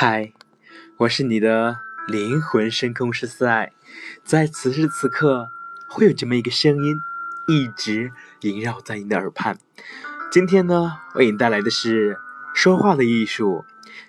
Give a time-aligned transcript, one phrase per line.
[0.00, 0.32] 嗨，
[0.96, 3.72] 我是你的灵魂深空十四爱，
[4.22, 5.48] 在此时此刻，
[5.88, 6.94] 会有这么一个声音，
[7.48, 8.12] 一直
[8.42, 9.58] 萦绕在你的耳畔。
[10.30, 12.16] 今天呢，为你带来的是
[12.54, 13.64] 说话的艺术，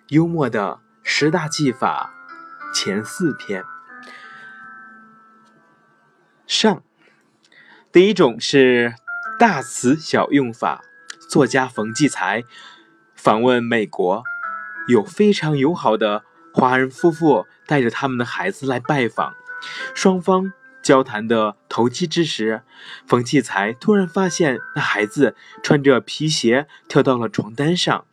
[0.10, 2.14] 幽默的十大技法
[2.72, 3.64] 前四篇。
[6.46, 6.84] 上，
[7.92, 8.94] 第一种是
[9.40, 10.84] 大词小用法。
[11.28, 12.44] 作家冯骥才
[13.16, 14.24] 访问美国。
[14.90, 19.36] 有非常友好的华人夫妇带着他们的孩子来拜访，
[19.94, 22.64] 双方交谈的投机之时，
[23.06, 28.06] 冯骥才突然发现那孩子穿着皮鞋跳到了床单上，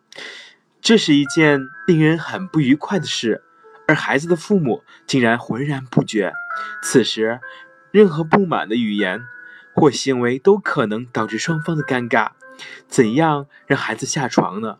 [0.82, 3.42] 这是一件令人很不愉快的事，
[3.88, 6.34] 而孩子的父母竟然浑然不觉。
[6.82, 7.40] 此时，
[7.90, 9.22] 任何不满的语言
[9.74, 12.32] 或行为都可能导致双方的尴尬，
[12.86, 14.76] 怎样让孩子下床呢？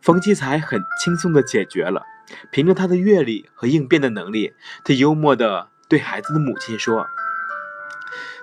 [0.00, 2.04] 冯骥才很轻松地解决了，
[2.50, 7.06] 凭着他的阅历和应变的能力，他幽默地对孩子的母亲说：“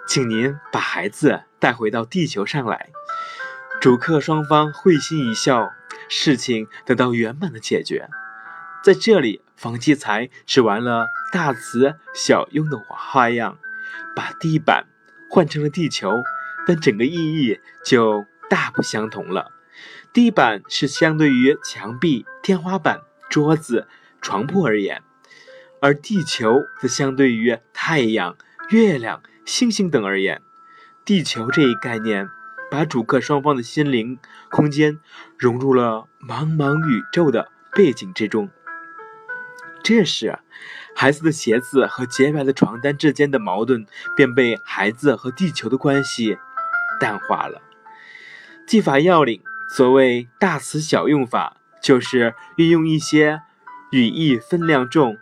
[0.07, 2.89] 请您把孩子带回到地球上来。”
[3.81, 5.71] 主客双方会心一笑，
[6.09, 8.09] 事情得到圆满的解决。
[8.83, 13.57] 在这里，冯骥才是玩了大词小用的花样，
[14.15, 14.85] 把地板
[15.29, 16.23] 换成了地球，
[16.67, 19.51] 但整个意义就大不相同了。
[20.17, 23.87] 地板是相对于墙壁、天花板、桌子、
[24.19, 25.03] 床铺而言，
[25.79, 28.35] 而地球则相对于太阳、
[28.71, 30.41] 月亮、星星等而言。
[31.05, 32.27] 地球这一概念，
[32.71, 34.17] 把主客双方的心灵
[34.49, 34.97] 空间
[35.37, 38.49] 融入了茫茫宇宙的背景之中。
[39.83, 40.39] 这时，
[40.95, 46.39] 孩子的鞋子和洁白的床单之间的矛盾便被孩子和地球的关系
[46.99, 47.61] 淡化了。
[48.65, 49.43] 技法要领。
[49.69, 53.41] 所谓大词小用法，就是运用一些
[53.91, 55.17] 语义分量重、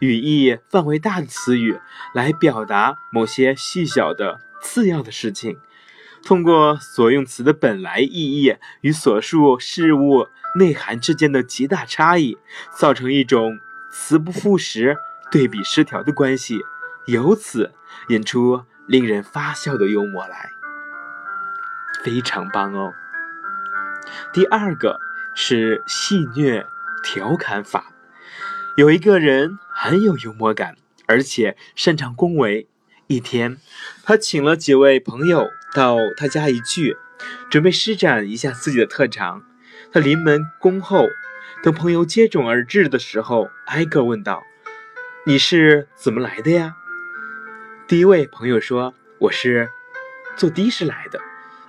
[0.00, 1.78] 语义范围大的词语
[2.14, 5.58] 来表达某些细小的次要的事情。
[6.22, 12.38] 通过所用词的本来意义与所述事物内涵之间的极大差异，
[12.74, 14.96] 造成一种词不符实、
[15.30, 16.60] 对比失调的关系，
[17.06, 17.74] 由此
[18.08, 20.50] 引出令人发笑的幽默来，
[22.02, 22.94] 非常棒哦。
[24.32, 24.98] 第二个
[25.34, 26.64] 是戏谑
[27.02, 27.92] 调侃法。
[28.76, 30.76] 有一个人很有幽默感，
[31.06, 32.68] 而且擅长恭维。
[33.06, 33.58] 一天，
[34.02, 36.96] 他请了几位朋友到他家一聚，
[37.50, 39.44] 准备施展一下自己的特长。
[39.92, 41.06] 他临门恭候，
[41.62, 44.42] 等朋友接踵而至的时候，挨个问道
[45.26, 46.74] ：“你是怎么来的呀？”
[47.86, 49.68] 第一位朋友说：“我是
[50.36, 51.20] 坐的士来的。”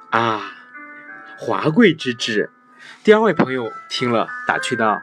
[0.09, 0.53] 啊。
[1.37, 2.49] 华贵之至。
[3.03, 5.01] 第二位朋友听了，打趣道：“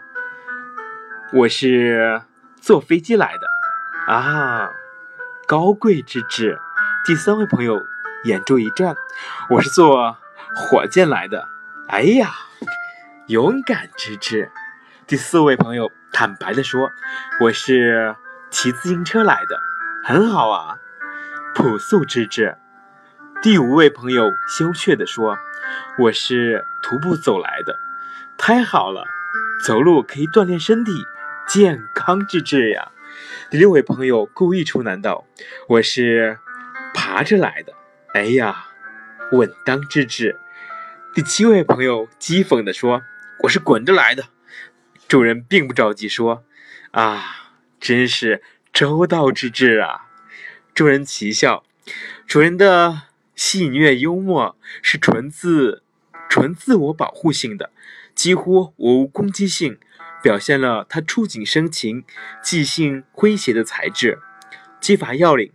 [1.32, 2.22] 我是
[2.60, 3.46] 坐飞机来的。”
[4.12, 4.70] 啊，
[5.46, 6.58] 高贵之至。
[7.04, 7.80] 第三位朋友
[8.24, 8.96] 眼珠一转
[9.50, 10.16] ：“我是坐
[10.54, 11.48] 火箭来的。”
[11.88, 12.30] 哎呀，
[13.26, 14.50] 勇敢之至。
[15.06, 16.90] 第四位朋友坦白的说
[17.42, 18.16] ：“我是
[18.50, 19.60] 骑自行车来的。”
[20.04, 20.78] 很好啊，
[21.54, 22.56] 朴素之至。
[23.42, 25.36] 第五位朋友羞怯地说
[25.98, 27.76] ：“我是徒步走来的，
[28.38, 29.04] 太好了，
[29.66, 30.92] 走路可以锻炼身体，
[31.48, 32.92] 健康之至呀。”
[33.50, 35.26] 第六位朋友故意出难道
[35.66, 36.38] ：“我是
[36.94, 37.72] 爬着来的，
[38.14, 38.66] 哎呀，
[39.32, 40.38] 稳当之至。”
[41.12, 43.02] 第七位朋友讥讽地说
[43.42, 44.26] ：“我是滚着来的。”
[45.08, 46.44] 主人并不着急说
[46.92, 48.40] ：“啊，真是
[48.72, 50.06] 周到之至啊。”
[50.72, 51.64] 众人齐笑，
[52.24, 53.02] 主人的。
[53.44, 55.82] 戏谑幽默是纯自
[56.28, 57.72] 纯自我保护性的，
[58.14, 59.78] 几乎无攻击性，
[60.22, 62.04] 表现了他触景生情、
[62.40, 64.20] 即兴诙谐的才智。
[64.80, 65.50] 技法要领：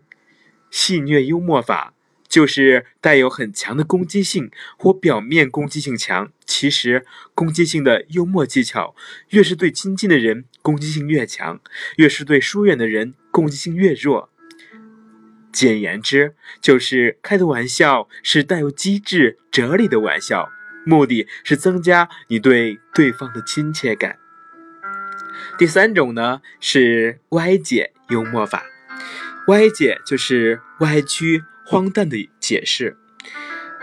[0.69, 1.93] 戏谑幽默法
[2.27, 8.93] 就是带有很强的攻击性或表面攻击性强，其实攻击性的幽默技巧，
[9.29, 11.61] 越是对亲近的人攻击性越强，
[11.95, 14.29] 越是对疏远的人攻击性越弱。
[15.57, 20.51] 简言之，就是开的玩笑是带有机智哲理的玩笑，
[20.85, 24.19] 目的是增加你对对方的亲切感。
[25.57, 28.67] 第三种呢是歪解幽默法，
[29.47, 32.95] 歪解就是歪曲、荒诞的解释。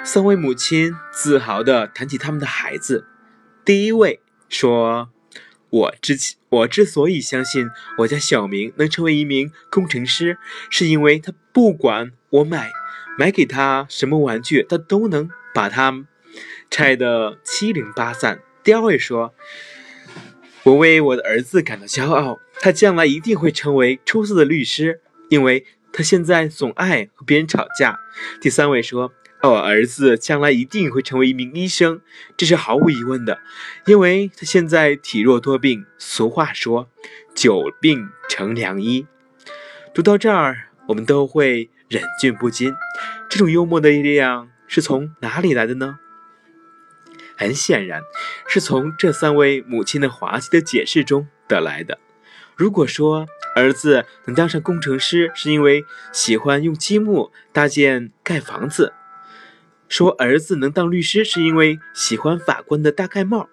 [0.04, 3.08] 三位母亲自豪地谈起他们的孩子，
[3.64, 5.10] 第一位说。
[5.74, 6.16] 我之
[6.50, 7.68] 我之所以相信
[7.98, 10.38] 我家小明能成为一名工程师，
[10.70, 12.70] 是因为他不管我买
[13.18, 16.06] 买给他什么玩具，他都能把它
[16.70, 18.40] 拆得七零八散。
[18.62, 19.34] 第二位说，
[20.62, 27.98] 我为我的儿子感到骄傲，他将来一定会成为出色的律师，因为他现在总爱和别人吵架。
[28.40, 29.12] 第三位说，
[29.48, 32.00] 我儿子将来一定会成为一名医生，
[32.36, 33.40] 这是毫无疑问的，
[33.86, 35.84] 因为他现在体弱多病。
[35.98, 36.88] 俗话说，
[37.34, 39.06] 久病成良医。
[39.92, 42.74] 读到这儿，我们都会忍俊不禁。
[43.28, 45.98] 这种幽默的力量是从哪里来的呢？
[47.36, 48.00] 很显然，
[48.46, 51.98] 是从这三位母亲的滑稽的解释中得来的。
[52.56, 53.26] 如果说
[53.56, 58.92] 儿子能当上工程师是因为喜欢用积木搭建盖房子，
[59.88, 63.48] 说儿子能当律师是因为喜欢法官的大盖帽，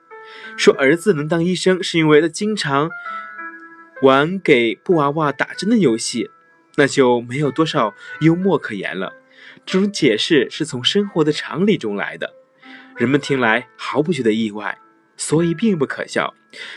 [0.57, 2.89] 说儿子能当医生是因为他经常
[4.01, 6.29] 玩给布娃娃打针的游戏，
[6.75, 9.13] 那就没有多少幽默可言了。
[9.65, 12.33] 这种解释是从生活的常理中来的。
[12.95, 14.79] 人们听来毫不觉得意外，
[15.17, 16.33] 所以并不可笑。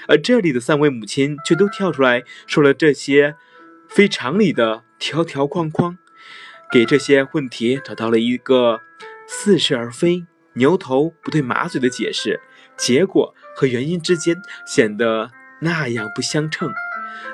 [0.07, 3.35] 而这里的三位母亲却都跳出来说了这些
[3.89, 5.99] 非常理的条条框框，
[6.71, 8.81] 给这些问题找到了一个
[9.27, 12.41] 似是而非、牛头不对马嘴的解释。
[12.77, 14.37] 结果和原因之间
[14.67, 15.31] 显得
[15.61, 16.73] 那样不相称，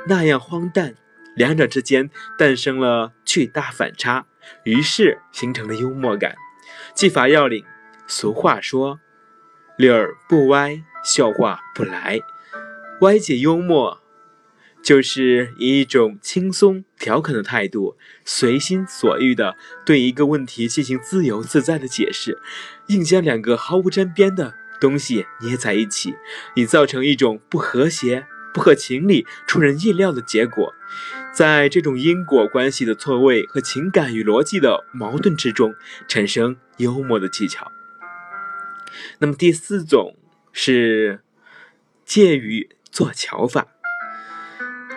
[0.07, 0.95] 那样荒诞，
[1.35, 4.27] 两者之间诞生了巨大反差，
[4.65, 6.35] 于是形成了幽默感。
[6.95, 7.65] 技法要领。
[8.07, 8.99] 俗话说
[9.79, 12.19] ：“理儿不歪，笑话不来。”
[13.03, 14.00] 歪解幽默，
[14.83, 22.39] 就是以一种轻松调侃的态度，随心所欲地对一个问题进行自由自在的解释，
[22.89, 26.15] 硬将两个毫无沾边的东西捏在一起，
[26.55, 30.75] 以造成一种不和谐、不合情理、出人意料的结果。
[31.33, 35.75] 在这种因果关系的错位和情感与逻辑的矛盾之中，
[36.09, 37.71] 产生幽默的技巧。
[39.19, 40.17] 那么第四种
[40.53, 41.21] 是
[42.05, 43.69] 借语做巧法。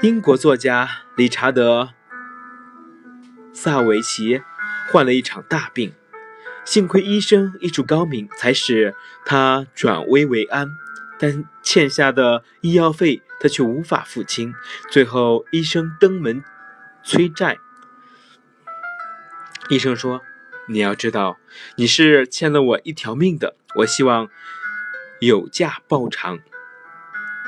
[0.04, 1.84] 英国作家理查德·
[3.54, 4.42] 萨维奇
[4.92, 5.94] 患了一场大病，
[6.66, 8.94] 幸亏医生医术高明，才使
[9.26, 10.68] 他转危为安。
[11.18, 14.54] 但欠下的医药费他却无法付清，
[14.92, 16.44] 最后医生登门
[17.02, 17.58] 催债。
[19.70, 20.22] 医生说。
[20.70, 21.38] 你要知道，
[21.76, 24.30] 你是欠了我一条命的，我希望
[25.20, 26.40] 有价报偿。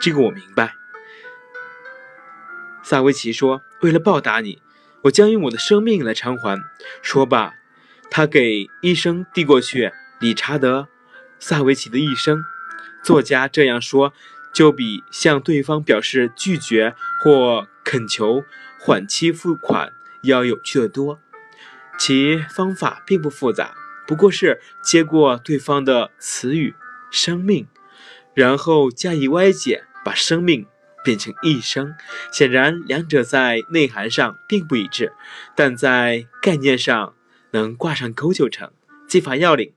[0.02, 0.74] 这个我明白。
[2.88, 4.62] 萨维奇说：“为了报答你，
[5.06, 6.62] 我将用我的生命来偿还。”
[7.02, 7.56] 说罢，
[8.12, 10.82] 他给医生递过去理查德·
[11.40, 12.44] 萨维奇的一生。
[13.04, 14.14] 作家这样说，
[14.54, 16.94] 就比向对方表示拒绝
[17.24, 18.44] 或恳求
[18.80, 19.92] 缓期付款
[20.22, 21.20] 要有趣的多。
[21.98, 23.74] 其方法并不复杂，
[24.06, 26.76] 不过是接过对方的词语
[27.10, 27.66] “生命”，
[28.36, 30.68] 然后加以歪解，把生命
[31.06, 31.96] 变成一生。
[32.34, 35.14] 显然，两者在内涵上并不一致，
[35.56, 37.14] 但在概念上
[37.52, 38.70] 能挂上钩就成。
[39.08, 39.72] 技法要领：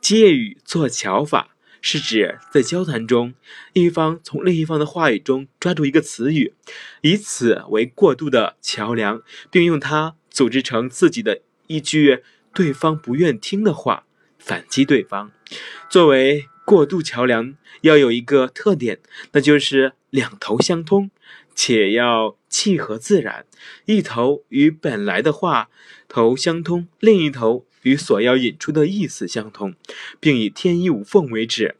[0.00, 3.34] 借语做巧法，是指在交谈中，
[3.74, 6.54] 一方从另一方的话语中抓住一个词语，
[7.02, 11.42] 以此为过渡的桥梁，并用它组织成自己的。
[11.66, 14.04] 一句对方不愿听的话，
[14.40, 15.30] 反击对方。
[15.88, 19.00] 作为过渡桥梁，要有一个特点，
[19.32, 21.10] 那就是两头相通，
[21.52, 23.44] 且要契合自然。
[23.86, 25.68] 一头与本来的话
[26.06, 29.74] 头相通，另一头与所要引出的意思相通，
[30.20, 31.74] 并以天衣无缝为止。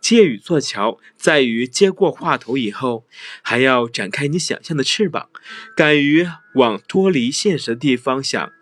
[0.00, 3.04] 借语做桥，在于接过话头以后，
[3.42, 5.28] 还要展开你想象的翅膀，
[5.76, 8.52] 敢于往脱离现实的地方想。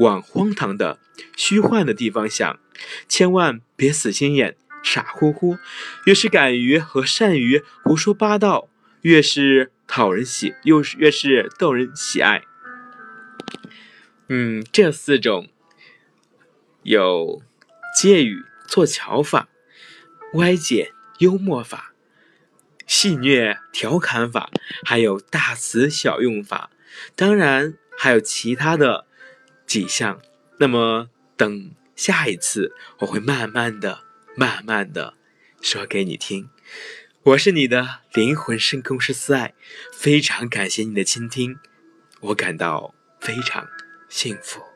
[0.00, 0.98] 往荒唐的、
[1.36, 2.58] 虚幻的地方想，
[3.06, 5.58] 千万别死心眼、傻乎乎。
[6.06, 8.68] 越是敢于和善于胡说八道，
[9.02, 12.42] 越是讨人喜，又是越是逗人喜爱。
[14.28, 15.48] 嗯，这四种
[16.82, 17.42] 有
[17.96, 19.48] 借语做巧法、
[20.34, 21.92] 歪解幽默法、
[22.86, 24.50] 戏谑调侃法，
[24.84, 26.70] 还有大词小用法。
[27.14, 29.06] 当然，还有其他的。
[29.64, 30.20] 几项，
[30.58, 34.00] 那么等下一次，我会慢慢的、
[34.34, 35.14] 慢慢的
[35.60, 36.48] 说给你听。
[37.22, 39.54] 我是你的灵魂深空师思爱，
[39.92, 41.58] 非常感谢你的倾听，
[42.20, 43.68] 我感到非常
[44.08, 44.71] 幸福。